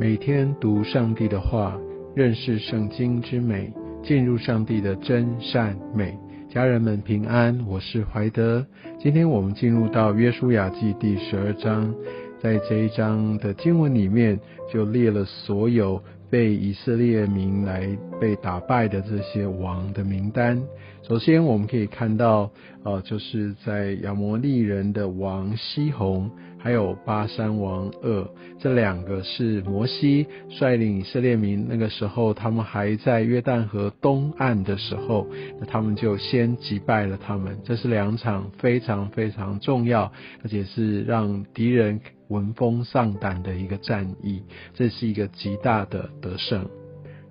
[0.00, 1.76] 每天读上帝的话，
[2.14, 6.16] 认识圣经之美，进入上帝的真善美。
[6.48, 8.64] 家人们平安，我是怀德。
[9.00, 11.92] 今天我们进入到约书亚记第十二章，
[12.38, 14.38] 在这一章的经文里面，
[14.72, 16.00] 就列了所有。
[16.30, 17.88] 被以色列民来
[18.20, 20.62] 被打败的这些王的名单，
[21.02, 22.50] 首先我们可以看到，
[22.84, 35.26] 呃，就是在亚摩利人的王西宏，还有巴山王鄂，这两个是摩西率领以色列民那个时候，他们还在约旦河东岸的时候，
[35.58, 37.56] 那他们就先击败了他们。
[37.64, 42.00] 这是两场非常非常重要，而且是让敌人。
[42.28, 44.42] 闻风丧胆的一个战役，
[44.74, 46.66] 这是一个极大的得胜。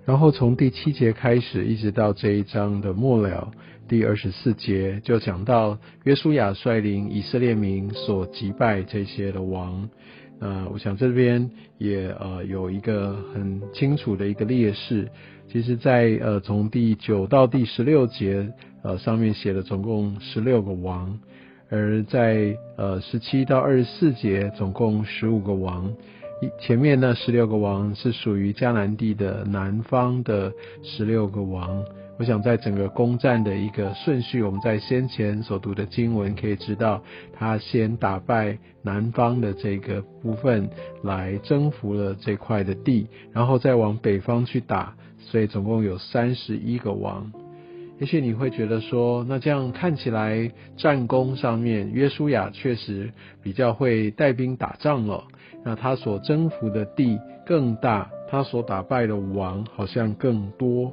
[0.04, 3.50] 然后从第七节开始，一直到这一章的末了，
[3.88, 9.88] 第二十四节就讲到约书亚率领以色列民所击败这些的王。
[10.40, 15.08] 呃，我想这边也呃有一个很清楚的一个列示。
[15.50, 18.48] 其实，在呃从第九到第十六节，
[18.82, 21.18] 呃上面写了总共十六个王。
[21.70, 25.92] 而在呃十七到二十四节，总共十五个王。
[26.60, 30.52] 前面那十六个王是属于迦南地的南方的
[30.82, 31.84] 十六个王。
[32.16, 37.02] 我想在整个攻占的一个顺序，我们在先前所读的经文可以知道，
[37.32, 40.68] 他先打败南方的这个部分，
[41.02, 47.32] 来征服了这块的地，然后再往北方去打，所以总共有三十一个王。
[47.98, 53.10] 也许你会觉得说，那这样看起来战功上面，约书亚确实
[53.42, 55.24] 比较会带兵打仗了。
[55.64, 60.92] 那他所征服的地更大，他所打败的王好像更多。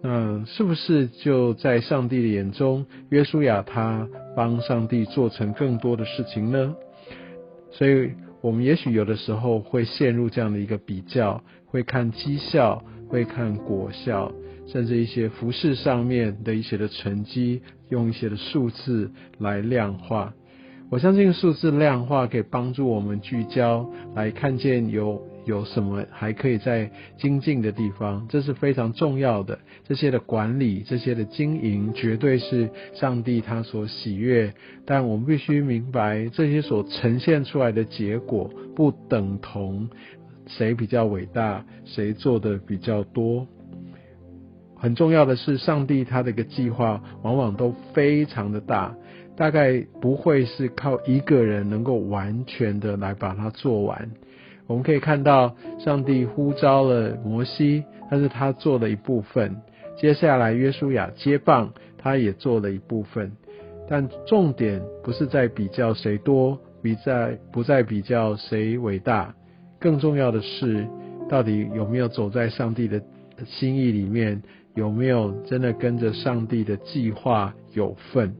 [0.00, 6.74] 那是不是就在上帝的眼中，约书亚他帮上帝做成更多的事情呢？
[7.70, 14.32] 所以我们也许有的时候会陷入这样的一个比较，会看绩效，会看果效。
[14.66, 20.32] 甚至一些服饰上面的一些的成绩，用一些的数字来量化。
[20.90, 29.58] 我相信数字量化可以帮助我们聚焦，来看见有有什么还可以在精进的地方，这是非常重要的。
[29.84, 34.52] 这些的管理，这些的经营，绝对是上帝他所喜悦。
[34.84, 39.88] 但我们必须明白，这些所呈现出来的结果，不等同
[40.46, 43.46] 谁比较伟大，谁做的比较多。
[44.84, 48.94] 很重要的是，上帝他的一个计划往往都非常的大，
[49.34, 54.10] 大概不会是靠一个人能够完全的来把它做完。
[54.66, 59.54] 我们可以看到，上帝呼召了摩西，但是他做了一部分；
[59.96, 63.32] 接下来约书亚接棒，他也做了一部分。
[63.88, 69.34] 但重点不是在比较谁多，比在不在比较谁伟大，
[69.80, 70.86] 更重要的是，
[71.30, 73.00] 到底有没有走在上帝的
[73.46, 74.42] 心意里面。
[74.74, 78.34] 有没有真的跟着上帝的计划有份？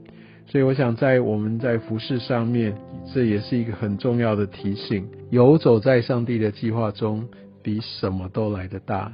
[0.47, 2.77] 所以我想在我们在服饰上面，
[3.15, 5.09] 这也是一个很重要的提醒。
[5.31, 7.27] 游走在上帝的计划中，
[7.63, 9.13] 比什么都来得大。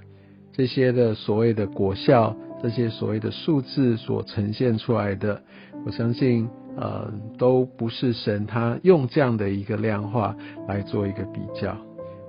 [0.52, 5.40] 这些的所谓的果效，这些所谓的数字所呈现出来的，
[5.86, 10.34] 我相信呃都不是神他用这样的一个量化
[10.66, 11.76] 来做一个比较。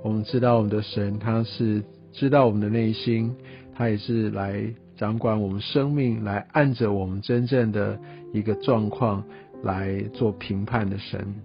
[0.03, 3.35] 我们知道我们的神他是知道我们的内心。
[3.75, 4.63] 他也是来
[4.95, 7.99] 掌管我们生命，来按着我们真正的
[8.33, 9.23] 一个状况
[9.63, 11.35] 来做评判的神。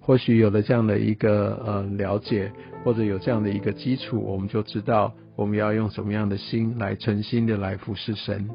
[0.00, 2.50] 或许有了这样的一个呃了解，
[2.84, 8.50] 或者有这样的一个基础，我们就知道我们要用什么样的心来诚心的来服侍神。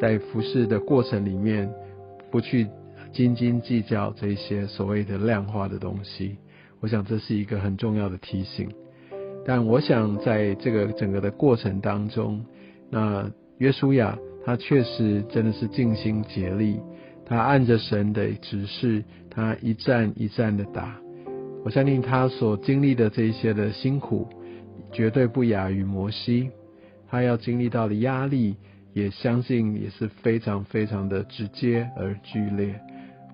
[0.00, 1.70] 在服侍的过程里面，
[2.32, 2.66] 不去
[3.12, 6.36] 斤斤计较这些所谓的量化的东西。
[6.80, 8.68] 我想这是一个很重要的提醒。
[9.44, 12.44] 但我想，在这个整个的过程当中，
[12.90, 16.78] 那约书亚他确实真的是尽心竭力，
[17.26, 20.96] 他按着神的指示，他一战一战的打。
[21.64, 24.28] 我相信他所经历的这一些的辛苦，
[24.92, 26.50] 绝对不亚于摩西。
[27.08, 28.56] 他要经历到的压力，
[28.92, 32.80] 也相信也是非常非常的直接而剧烈。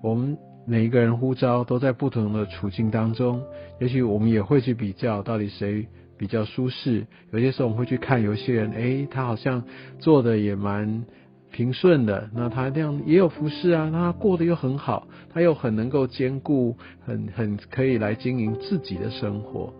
[0.01, 0.37] 我们。
[0.69, 3.41] 每一个人呼召都在不同的处境当中，
[3.79, 7.07] 也许我们也会去比较到底谁比较舒适。
[7.31, 9.63] 有些时候我们会去看有些人，哎，他好像
[9.97, 11.05] 做的也蛮
[11.51, 19.73] 平顺的，那他这样也有服饰啊，他过得又很好，他又很能够兼顾，很很可以来经营自己的生活。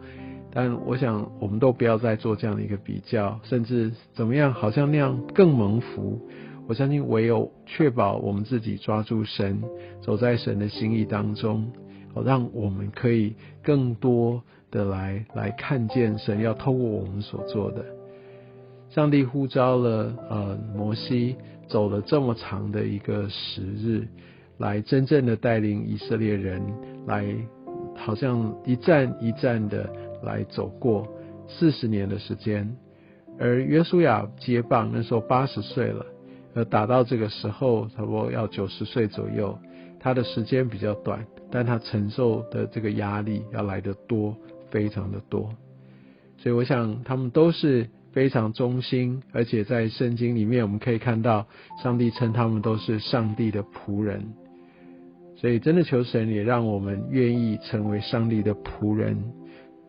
[0.51, 6.19] 但我想，我们都不要再做这样的一个比较，甚至怎么样，好像那样更蒙福。
[6.69, 9.60] 我相信，唯有确保我们自己抓住神，
[10.04, 11.68] 走在神的心意当中，
[12.13, 13.33] 好让我们可以
[13.63, 17.83] 更多的来来看见神要透过我们所做的。
[18.92, 21.36] 上帝呼召了呃摩西
[21.68, 24.07] 走了这么长的一个时日，
[24.60, 26.62] 来真正的带领以色列人
[27.07, 27.25] 来，
[27.95, 31.07] 好像一站一站的来走过
[31.48, 32.77] 四十年的时间。
[33.39, 36.06] 而约书亚接棒那时候八十岁了，
[36.56, 39.57] 而，打到这个时候差不多要九十岁左右，
[40.00, 44.36] 他的时间比较短，但他承受的这个压力要来得多，
[44.72, 45.50] 非常的多。
[46.38, 51.46] 所以我想他们都是非常忠心，而且在圣经里面我们可以看到，
[51.84, 54.34] 上帝称他们都是上帝的仆人。
[55.36, 59.18] 所以真的求神也让我们愿意成为上帝的仆人，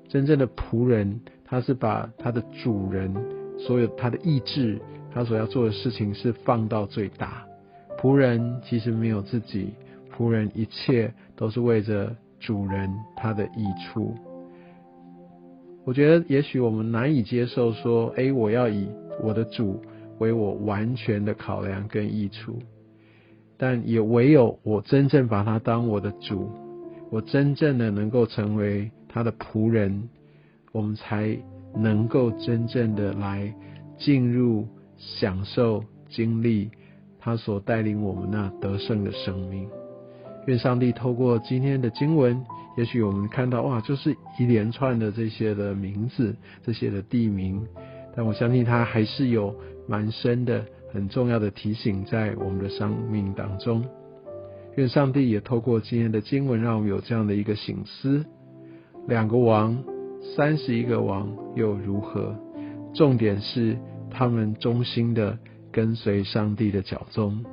[0.08, 3.39] 真正的仆人，他是把他的主人。
[3.66, 4.80] 所有他的意志，
[5.12, 7.44] 他所要做的事情是放到最大。
[8.00, 9.74] 仆人其实没有自己，
[10.16, 14.14] 仆人一切都是为着主人他的益处。
[15.84, 18.88] 我觉得也许我们难以接受说，哎，我要以
[19.22, 19.82] 我的主
[20.18, 22.58] 为我完全的考量跟益处，
[23.58, 26.50] 但也唯有我真正把他当我的主，
[27.10, 30.08] 我真正的能够成为他的仆人，
[30.72, 31.38] 我们才。
[31.74, 33.52] 能够真正的来
[33.98, 36.70] 进入、享受、经历
[37.18, 39.68] 他所带领我们那得胜的生命。
[40.46, 42.42] 愿上帝透过今天的经文，
[42.76, 47.62] 也许我们看到哇，就是一连串的这些的名字、这些的地名，
[48.16, 49.54] 但我相信它还是有
[49.86, 53.84] 蛮深的、很重要的提醒在我们的生命当中。
[54.76, 58.24] 愿上帝也透过今天的经文，让我们有这样的一个醒思：
[59.06, 59.99] 两个王。
[60.36, 62.34] 三十一个王又如何？
[62.94, 63.76] 重点是
[64.10, 65.38] 他们忠心的
[65.72, 67.44] 跟随上帝的脚踪，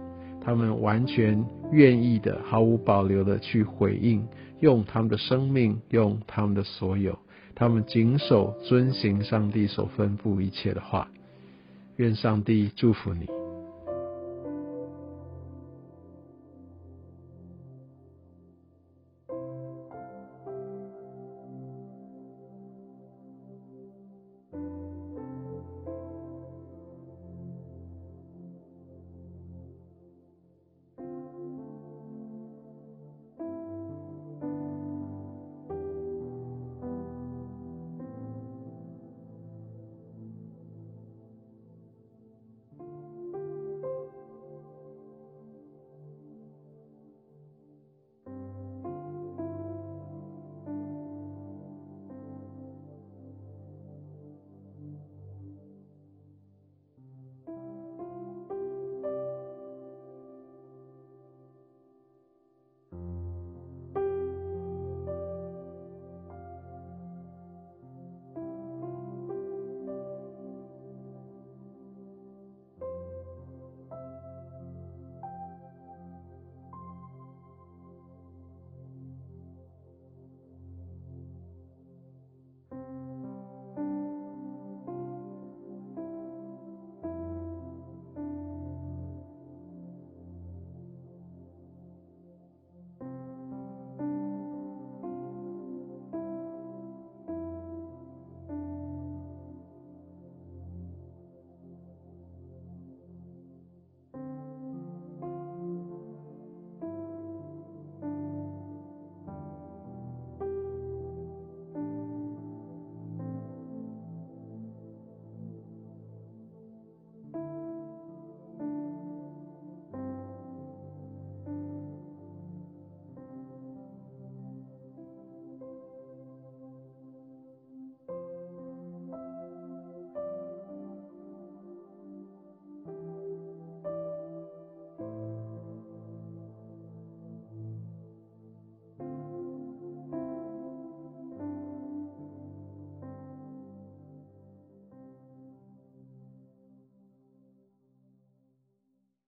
[0.44, 4.28] 他们完全愿意的、毫无保留的去回应，
[4.60, 7.18] 用他们的生命，用他们的所有，
[7.56, 11.08] 他们谨守遵行上帝所吩咐一切的话。
[11.98, 13.37] 愿上帝祝福你。